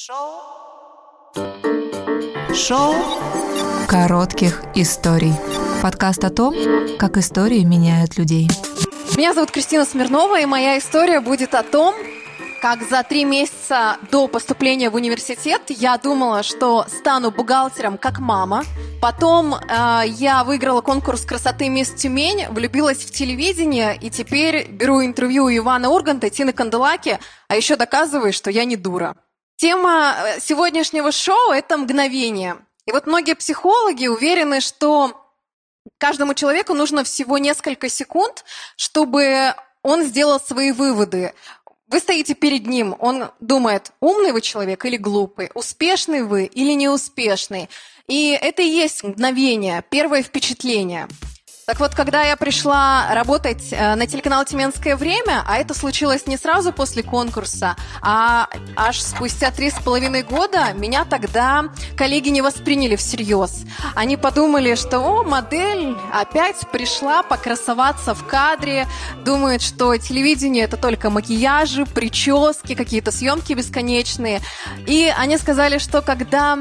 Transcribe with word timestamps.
Шоу. 0.00 1.34
Шоу 2.54 2.94
коротких 3.88 4.62
историй. 4.76 5.32
Подкаст 5.82 6.22
о 6.22 6.30
том, 6.30 6.54
как 7.00 7.16
истории 7.16 7.64
меняют 7.64 8.16
людей. 8.16 8.48
Меня 9.16 9.34
зовут 9.34 9.50
Кристина 9.50 9.84
Смирнова, 9.84 10.38
и 10.38 10.46
моя 10.46 10.78
история 10.78 11.18
будет 11.18 11.52
о 11.52 11.64
том, 11.64 11.96
как 12.62 12.88
за 12.88 13.02
три 13.02 13.24
месяца 13.24 13.96
до 14.12 14.28
поступления 14.28 14.88
в 14.88 14.94
университет 14.94 15.62
я 15.66 15.98
думала, 15.98 16.44
что 16.44 16.86
стану 17.00 17.32
бухгалтером 17.32 17.98
как 17.98 18.20
мама. 18.20 18.62
Потом 19.02 19.56
э, 19.56 20.02
я 20.06 20.44
выиграла 20.44 20.80
конкурс 20.80 21.24
красоты 21.24 21.68
Мисс 21.68 21.90
Тюмень, 21.90 22.46
влюбилась 22.50 22.98
в 22.98 23.10
телевидение 23.10 23.96
и 24.00 24.10
теперь 24.10 24.68
беру 24.70 25.04
интервью 25.04 25.46
у 25.46 25.50
Ивана 25.50 25.90
Урганта, 25.90 26.30
Тины 26.30 26.52
Канделаки, 26.52 27.18
а 27.48 27.56
еще 27.56 27.74
доказываю, 27.74 28.32
что 28.32 28.48
я 28.48 28.64
не 28.64 28.76
дура. 28.76 29.16
Тема 29.58 30.14
э, 30.16 30.40
сегодняшнего 30.40 31.10
шоу– 31.10 31.50
это 31.52 31.76
мгновение. 31.76 32.58
И 32.86 32.92
вот 32.92 33.08
многие 33.08 33.34
психологи 33.34 34.06
уверены, 34.06 34.60
что 34.60 35.20
каждому 35.98 36.34
человеку 36.34 36.74
нужно 36.74 37.02
всего 37.02 37.38
несколько 37.38 37.88
секунд, 37.88 38.44
чтобы 38.76 39.54
он 39.82 40.04
сделал 40.04 40.38
свои 40.38 40.70
выводы. 40.70 41.34
Вы 41.88 41.98
стоите 41.98 42.34
перед 42.34 42.68
ним, 42.68 42.94
он 43.00 43.30
думает, 43.40 43.90
умный 43.98 44.30
вы 44.30 44.42
человек 44.42 44.84
или 44.84 44.96
глупый, 44.96 45.50
успешный 45.54 46.22
вы 46.22 46.44
или 46.44 46.74
неуспешный. 46.74 47.68
И 48.06 48.38
это 48.40 48.62
и 48.62 48.68
есть 48.68 49.02
мгновение, 49.02 49.82
первое 49.90 50.22
впечатление– 50.22 51.08
так 51.68 51.80
вот, 51.80 51.94
когда 51.94 52.22
я 52.22 52.36
пришла 52.36 53.08
работать 53.12 53.68
э, 53.72 53.94
на 53.94 54.06
телеканал 54.06 54.42
«Тюменское 54.46 54.96
время», 54.96 55.44
а 55.46 55.58
это 55.58 55.74
случилось 55.74 56.26
не 56.26 56.38
сразу 56.38 56.72
после 56.72 57.02
конкурса, 57.02 57.76
а 58.00 58.48
аж 58.74 58.98
спустя 59.02 59.50
три 59.50 59.70
с 59.70 59.74
половиной 59.74 60.22
года, 60.22 60.72
меня 60.72 61.04
тогда 61.04 61.66
коллеги 61.94 62.30
не 62.30 62.40
восприняли 62.40 62.96
всерьез. 62.96 63.64
Они 63.94 64.16
подумали, 64.16 64.76
что, 64.76 65.00
о, 65.00 65.24
модель 65.24 65.94
опять 66.10 66.56
пришла 66.72 67.22
покрасоваться 67.22 68.14
в 68.14 68.26
кадре, 68.26 68.86
думает, 69.26 69.60
что 69.60 69.94
телевидение– 69.98 70.64
это 70.64 70.78
только 70.78 71.10
макияжи, 71.10 71.84
прически, 71.84 72.76
какие-то 72.76 73.12
съемки 73.12 73.52
бесконечные. 73.52 74.40
И 74.86 75.12
они 75.14 75.36
сказали, 75.36 75.76
что 75.76 76.00
когда 76.00 76.58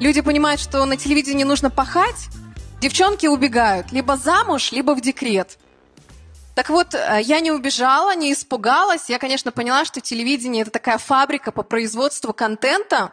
люди 0.00 0.22
понимают, 0.22 0.58
что 0.58 0.86
на 0.86 0.96
телевидении 0.96 1.44
нужно 1.44 1.68
пахать, 1.68 2.30
Девчонки 2.82 3.28
убегают 3.28 3.92
либо 3.92 4.16
замуж, 4.16 4.72
либо 4.72 4.96
в 4.96 5.00
декрет. 5.00 5.56
Так 6.56 6.68
вот, 6.68 6.94
э, 6.96 7.20
я 7.22 7.38
не 7.38 7.52
убежала, 7.52 8.12
не 8.16 8.32
испугалась. 8.32 9.08
Я, 9.08 9.20
конечно, 9.20 9.52
поняла, 9.52 9.84
что 9.84 10.00
телевидение– 10.00 10.62
это 10.62 10.72
такая 10.72 10.98
фабрика 10.98 11.52
по 11.52 11.62
производству 11.62 12.32
контента. 12.32 13.12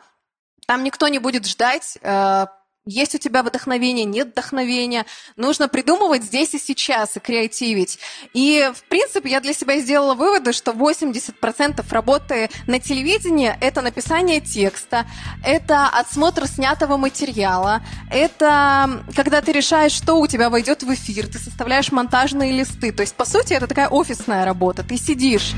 Там 0.66 0.84
никто 0.84 1.08
не 1.08 1.20
будет 1.20 1.46
ждать, 1.46 2.00
э, 2.02 2.48
есть 2.90 3.16
у 3.16 3.18
тебя 3.18 3.44
вдохновение, 3.44 4.06
нет 4.06 4.30
вдохновения. 4.30 5.06
Нужно 5.36 5.68
придумывать 5.68 6.24
здесь 6.24 6.54
и 6.54 6.60
сейчас 6.60 7.18
и 7.18 7.20
креативить. 7.20 8.00
И, 8.34 8.70
в 8.74 8.84
принципе, 8.86 9.30
я 9.30 9.40
для 9.40 9.54
себя 9.54 9.78
сделала 9.80 10.16
выводы, 10.16 10.54
что 10.54 10.72
80% 10.72 11.86
работы 11.92 12.50
на 12.68 12.80
телевидении– 12.80 13.56
это 13.62 13.82
написание 13.82 14.42
текста, 14.42 15.06
это 15.46 15.88
отсмотр 15.88 16.48
снятого 16.48 16.98
материала, 16.98 17.82
это 18.12 19.04
когда 19.16 19.42
ты 19.42 19.52
решаешь, 19.52 19.92
что 19.92 20.16
у 20.16 20.28
тебя 20.28 20.50
войдет 20.50 20.84
в 20.84 20.94
эфир, 20.94 21.28
ты 21.28 21.40
составляешь 21.40 21.92
монтажные 21.92 22.52
листы. 22.52 22.92
То 22.92 23.02
есть, 23.02 23.16
по 23.16 23.26
сути, 23.26 23.54
это 23.54 23.68
такая 23.68 23.88
офисная 23.90 24.46
работа. 24.46 24.84
Ты 24.84 24.98
сидишь. 24.98 25.54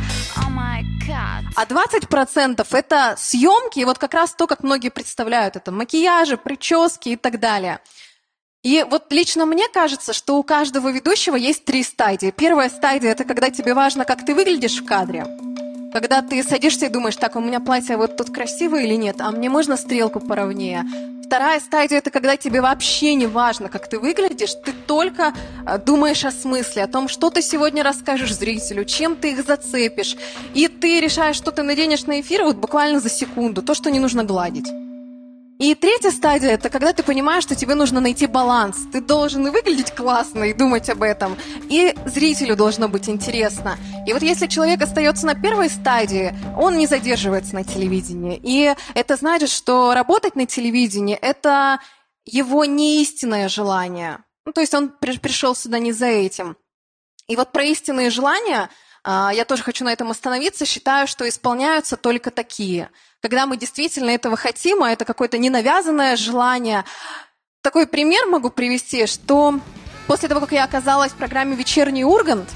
А 1.55 1.65
20% 1.65 2.65
это 2.71 3.15
съемки, 3.17 3.83
вот 3.83 3.97
как 3.97 4.13
раз 4.13 4.33
то, 4.33 4.47
как 4.47 4.63
многие 4.63 4.89
представляют, 4.89 5.55
это 5.55 5.71
макияжи, 5.71 6.37
прически 6.37 7.09
и 7.09 7.15
так 7.15 7.39
далее. 7.39 7.79
И 8.63 8.85
вот 8.89 9.11
лично 9.11 9.45
мне 9.45 9.67
кажется, 9.67 10.13
что 10.13 10.37
у 10.37 10.43
каждого 10.43 10.91
ведущего 10.91 11.35
есть 11.35 11.65
три 11.65 11.83
стадии. 11.83 12.31
Первая 12.31 12.69
стадия– 12.69 13.11
это 13.11 13.23
когда 13.23 13.49
тебе 13.49 13.73
важно, 13.73 14.05
как 14.05 14.23
ты 14.23 14.35
выглядишь 14.35 14.81
в 14.81 14.85
кадре. 14.85 15.25
Когда 15.91 16.21
ты 16.21 16.41
садишься 16.43 16.85
и 16.85 16.89
думаешь, 16.89 17.17
так, 17.17 17.35
у 17.35 17.41
меня 17.41 17.59
платье 17.59 17.97
вот 17.97 18.15
тут 18.17 18.29
красивое 18.29 18.83
или 18.83 18.95
нет, 18.95 19.19
а 19.19 19.31
мне 19.31 19.49
можно 19.49 19.77
стрелку 19.77 20.19
поровнее. 20.19 20.85
Вторая 21.31 21.61
стадия– 21.61 21.97
это 21.99 22.11
когда 22.11 22.35
тебе 22.35 22.59
вообще 22.59 23.15
не 23.15 23.25
важно, 23.25 23.69
как 23.69 23.87
ты 23.87 23.97
выглядишь, 23.99 24.53
ты 24.53 24.73
только 24.73 25.33
э, 25.65 25.77
думаешь 25.77 26.25
о 26.25 26.31
смысле, 26.31 26.83
о 26.83 26.87
том, 26.87 27.07
что 27.07 27.29
ты 27.29 27.41
сегодня 27.41 27.83
расскажешь 27.83 28.35
зрителю, 28.35 28.83
чем 28.83 29.15
ты 29.15 29.31
их 29.31 29.45
зацепишь. 29.45 30.17
И 30.53 30.67
ты 30.67 30.99
решаешь, 30.99 31.37
что 31.37 31.51
ты 31.51 31.63
наденешь 31.63 32.05
на 32.05 32.19
эфир 32.19 32.43
вот 32.43 32.57
буквально 32.57 32.99
за 32.99 33.09
секунду, 33.09 33.61
то, 33.61 33.73
что 33.75 33.89
не 33.89 33.99
нужно 33.99 34.25
гладить. 34.25 34.67
И 35.61 35.75
третья 35.75 36.09
стадия– 36.09 36.49
это 36.53 36.71
когда 36.71 36.91
ты 36.91 37.03
понимаешь, 37.03 37.43
что 37.43 37.55
тебе 37.55 37.75
нужно 37.75 37.99
найти 38.01 38.25
баланс. 38.25 38.77
Ты 38.91 38.99
должен 38.99 39.45
и 39.45 39.51
выглядеть 39.51 39.91
классно, 39.93 40.45
и 40.45 40.53
думать 40.53 40.89
об 40.89 41.03
этом, 41.03 41.37
и 41.69 41.95
зрителю 42.07 42.55
должно 42.55 42.89
быть 42.89 43.07
интересно. 43.07 43.77
И 44.07 44.11
вот 44.11 44.23
если 44.23 44.47
человек 44.47 44.81
остается 44.81 45.27
на 45.27 45.35
первой 45.35 45.69
стадии, 45.69 46.33
он 46.57 46.79
не 46.79 46.87
задерживается 46.87 47.53
на 47.53 47.63
телевидении. 47.63 48.41
И 48.41 48.73
это 48.95 49.15
значит, 49.17 49.51
что 49.51 49.93
работать 49.93 50.35
на 50.35 50.47
телевидении– 50.47 51.15
это 51.21 51.79
его 52.25 52.65
неистинное 52.65 53.47
желание. 53.47 54.17
Ну, 54.47 54.53
то 54.53 54.61
есть 54.61 54.73
он 54.73 54.89
при 54.89 55.19
пришел 55.19 55.53
сюда 55.53 55.77
не 55.77 55.91
за 55.91 56.07
этим. 56.07 56.57
И 57.27 57.35
вот 57.35 57.51
про 57.51 57.63
истинные 57.65 58.09
желания 58.09 58.71
я 59.05 59.45
тоже 59.45 59.63
хочу 59.63 59.83
на 59.83 59.91
этом 59.91 60.11
остановиться. 60.11 60.65
Считаю, 60.65 61.07
что 61.07 61.27
исполняются 61.27 61.97
только 61.97 62.31
такие– 62.31 62.89
когда 63.21 63.45
мы 63.45 63.57
действительно 63.57 64.09
этого 64.09 64.35
хотим, 64.35 64.83
а 64.83 64.91
это 64.91 65.05
какое-то 65.05 65.37
ненавязанное 65.37 66.15
желание. 66.15 66.83
Такой 67.61 67.85
пример 67.85 68.25
могу 68.25 68.49
привести, 68.49 69.05
что 69.05 69.59
после 70.07 70.27
того, 70.27 70.41
как 70.41 70.51
я 70.51 70.63
оказалась 70.63 71.11
в 71.11 71.15
программе 71.15 71.55
«Вечерний 71.55 72.03
Ургант», 72.03 72.49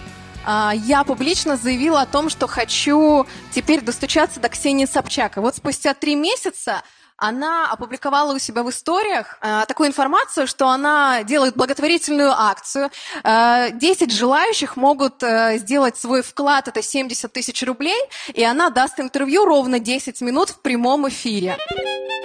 а, 0.47 0.73
я 0.75 1.03
публично 1.03 1.57
заявила 1.57 2.01
о 2.01 2.05
том, 2.05 2.29
что 2.29 2.47
хочу 2.47 3.25
теперь 3.51 3.81
достучаться 3.81 4.39
до 4.39 4.49
Ксении 4.49 4.85
Собчак. 4.85 5.37
И 5.37 5.39
вот 5.39 5.55
спустя 5.55 5.93
три 5.93 6.15
месяца 6.15 6.81
она 7.17 7.71
опубликовала 7.71 8.33
у 8.33 8.39
себя 8.39 8.63
в 8.63 8.69
историях 8.69 9.37
э, 9.41 9.63
такую 9.67 9.87
информацию, 9.89 10.47
что 10.47 10.67
она 10.69 11.23
делает 11.23 11.55
благотворительную 11.55 12.31
акцию. 12.31 12.91
Э, 13.23 13.71
10 13.71 14.11
желающих 14.11 14.75
могут 14.75 15.23
э, 15.23 15.57
сделать 15.57 15.97
свой 15.97 16.21
вклад, 16.21 16.67
это 16.67 16.81
70 16.81 17.31
тысяч 17.31 17.63
рублей, 17.63 17.99
и 18.33 18.43
она 18.43 18.69
даст 18.69 18.99
интервью 18.99 19.45
ровно 19.45 19.79
10 19.79 20.19
минут 20.21 20.49
в 20.49 20.59
прямом 20.59 21.07
эфире. 21.07 21.57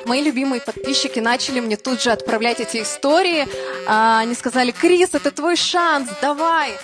Мои 0.07 0.23
любимые 0.23 0.61
подписчики 0.61 1.21
начали 1.21 1.61
мне 1.61 1.77
тут 1.77 2.01
же 2.01 2.11
отправлять 2.11 2.59
эти 2.61 2.83
истории. 2.83 3.47
Э, 3.87 4.19
они 4.19 4.35
сказали, 4.35 4.73
Крис, 4.73 5.11
это 5.13 5.31
твой 5.31 5.57
шанс, 5.57 6.09
давай. 6.21 6.77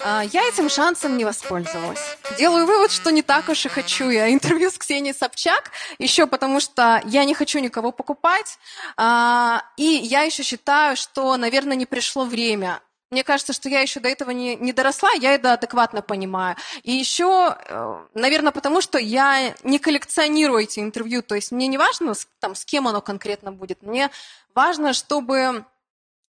А, 0.00 0.22
я 0.24 0.48
этим 0.48 0.68
шансом 0.68 1.16
не 1.16 1.24
воспользовалась. 1.24 2.16
Делаю 2.38 2.66
вывод, 2.66 2.90
что 2.90 3.10
не 3.10 3.22
так 3.22 3.48
уж 3.48 3.66
и 3.66 3.68
хочу 3.68 4.10
я 4.10 4.32
интервью 4.32 4.70
с 4.70 4.78
Ксенией 4.78 5.14
Собчак, 5.14 5.70
еще 5.98 6.26
потому 6.26 6.60
что 6.60 7.02
я 7.06 7.24
не 7.24 7.34
хочу 7.34 7.58
никого 7.58 7.92
покупать, 7.92 8.58
а, 8.96 9.62
и 9.76 9.84
я 9.84 10.22
еще 10.22 10.42
считаю, 10.42 10.96
что, 10.96 11.36
наверное, 11.36 11.76
не 11.76 11.86
пришло 11.86 12.24
время. 12.24 12.80
Мне 13.10 13.22
кажется, 13.22 13.52
что 13.52 13.68
я 13.68 13.80
еще 13.80 14.00
до 14.00 14.08
этого 14.08 14.30
не, 14.30 14.56
не 14.56 14.72
доросла, 14.72 15.10
я 15.12 15.32
это 15.32 15.52
адекватно 15.52 16.02
понимаю. 16.02 16.56
И 16.82 16.90
еще, 16.90 17.56
э, 17.56 18.06
наверное, 18.14 18.50
потому 18.50 18.80
что 18.80 18.98
я 18.98 19.54
не 19.62 19.78
коллекционирую 19.78 20.64
эти 20.64 20.80
интервью, 20.80 21.22
то 21.22 21.36
есть 21.36 21.52
мне 21.52 21.68
не 21.68 21.78
важно, 21.78 22.14
там, 22.40 22.56
с 22.56 22.64
кем 22.64 22.88
оно 22.88 23.00
конкретно 23.00 23.52
будет, 23.52 23.82
мне 23.82 24.10
важно, 24.56 24.92
чтобы 24.92 25.64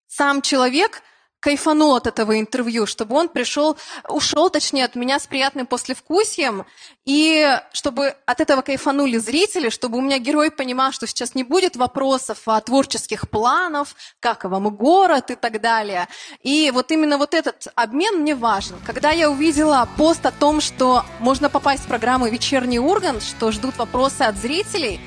сам 0.07 0.43
человек 0.43 1.01
кайфанул 1.39 1.95
от 1.95 2.07
этого 2.07 2.39
интервью, 2.39 2.85
чтобы 2.85 3.15
он 3.15 3.29
пришел, 3.29 3.77
ушел, 4.09 4.49
точнее, 4.49 4.85
от 4.85 4.95
меня 4.95 5.19
с 5.19 5.27
приятным 5.27 5.67
послевкусием, 5.67 6.65
и 7.05 7.59
чтобы 7.73 8.15
от 8.25 8.41
этого 8.41 8.61
кайфанули 8.61 9.17
зрители, 9.17 9.69
чтобы 9.69 9.97
у 9.97 10.01
меня 10.01 10.19
герой 10.19 10.51
понимал, 10.51 10.91
что 10.91 11.07
сейчас 11.07 11.35
не 11.35 11.43
будет 11.43 11.75
вопросов 11.75 12.39
о 12.47 12.59
творческих 12.61 13.29
планах, 13.29 13.89
как 14.19 14.43
вам 14.43 14.69
город 14.75 15.31
и 15.31 15.35
так 15.35 15.61
далее. 15.61 16.07
И 16.41 16.71
вот 16.73 16.91
именно 16.91 17.17
вот 17.17 17.33
этот 17.33 17.67
обмен 17.75 18.21
мне 18.21 18.35
важен. 18.35 18.75
Когда 18.85 19.11
я 19.11 19.29
увидела 19.29 19.87
пост 19.97 20.25
о 20.25 20.31
том, 20.31 20.61
что 20.61 21.05
можно 21.19 21.49
попасть 21.49 21.83
в 21.83 21.87
программу 21.87 22.27
«Вечерний 22.27 22.79
Ургант», 22.79 23.23
что 23.23 23.51
ждут 23.51 23.77
вопросы 23.77 24.23
от 24.23 24.37
зрителей, 24.37 24.99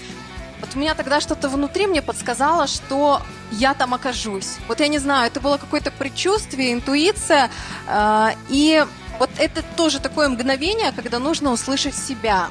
вот 0.61 0.71
у 0.75 0.79
меня 0.79 0.95
тогда 0.95 1.21
что-то 1.21 1.49
внутри 1.49 1.87
мне 1.87 2.03
подсказало, 2.03 2.67
что 2.67 3.23
я 3.51 3.75
там 3.75 3.95
окажусь. 3.95 4.57
Вот 4.69 4.81
я 4.81 4.89
не 4.89 4.99
знаю, 4.99 5.27
это 5.27 5.41
было 5.41 5.57
какое-то 5.57 5.91
предчувствие, 5.91 6.73
интуиция. 6.73 7.51
Э, 7.89 8.31
и 8.49 8.85
вот 9.19 9.31
это 9.39 9.62
тоже 9.77 10.01
такое 10.01 10.29
мгновение, 10.29 10.93
когда 10.93 11.19
нужно 11.19 11.53
услышать 11.53 11.95
себя. 11.95 12.49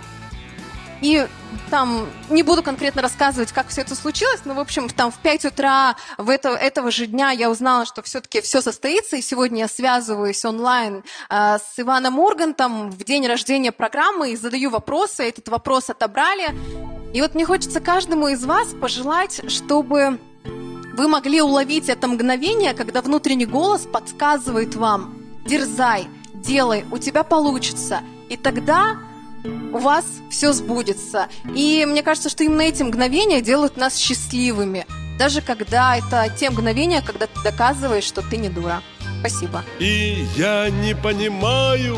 И 1.02 1.28
там 1.70 2.08
не 2.30 2.44
буду 2.44 2.62
конкретно 2.62 3.02
рассказывать, 3.02 3.52
как 3.52 3.68
все 3.70 3.82
это 3.82 3.96
случилось, 3.96 4.42
но, 4.46 4.54
в 4.54 4.60
общем, 4.60 4.90
там 4.90 5.12
в 5.12 5.18
5 5.20 5.46
утра 5.46 5.96
в 6.18 6.30
это, 6.30 6.50
этого 6.50 6.92
же 6.92 7.06
дня 7.06 7.32
я 7.32 7.50
узнала, 7.50 7.86
что 7.86 8.02
все-таки 8.02 8.42
все 8.42 8.62
состоится, 8.62 9.16
и 9.16 9.22
сегодня 9.22 9.62
я 9.62 9.68
связываюсь 9.68 10.44
онлайн 10.44 11.04
э, 11.30 11.58
с 11.58 11.80
Иваном 11.80 12.20
Ургантом 12.20 12.92
в 12.92 13.04
день 13.04 13.26
рождения 13.28 13.72
программы 13.72 14.32
и 14.32 14.36
задаю 14.36 14.70
вопросы. 14.70 15.24
Этот 15.24 15.48
вопрос 15.48 15.90
отобрали. 15.90 16.50
И 17.14 17.22
вот 17.22 17.34
мне 17.34 17.46
хочется 17.46 17.80
каждому 17.80 18.28
из 18.28 18.46
вас 18.46 18.70
пожелать, 18.80 19.42
чтобы 19.50 20.20
вы 20.98 21.08
могли 21.08 21.42
уловить 21.42 21.90
это 21.90 22.08
мгновение, 22.08 22.74
когда 22.74 23.02
внутренний 23.02 23.46
голос 23.46 23.88
подсказывает 23.92 24.76
вам 24.76 25.16
«Дерзай, 25.46 26.08
делай, 26.34 26.86
у 26.92 26.98
тебя 26.98 27.24
получится». 27.24 28.02
И 28.30 28.38
тогда 28.38 28.98
у 29.74 29.78
вас 29.80 30.06
все 30.30 30.54
сбудется. 30.54 31.28
И 31.56 31.86
мне 31.88 32.04
кажется, 32.04 32.30
что 32.30 32.44
именно 32.44 32.62
эти 32.62 32.84
мгновения 32.84 33.42
делают 33.42 33.78
нас 33.78 33.98
счастливыми. 33.98 34.86
Даже 35.18 35.42
когда 35.42 35.98
это 35.98 36.34
те 36.38 36.50
мгновения, 36.50 37.02
когда 37.02 37.26
ты 37.28 37.42
доказываешь, 37.44 38.04
что 38.04 38.22
ты 38.22 38.38
не 38.38 38.50
дура. 38.50 38.82
Спасибо. 39.20 39.64
И 39.80 40.26
я 40.36 40.70
не 40.70 40.96
понимаю 40.96 41.98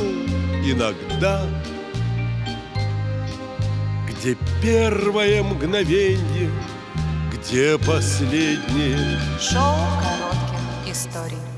иногда, 0.63 1.45
где 4.21 4.37
первое 4.61 5.41
мгновение, 5.41 6.51
где 7.33 7.75
последнее. 7.79 9.19
Шоу 9.39 9.75
коротких 10.03 10.93
историй. 10.93 11.50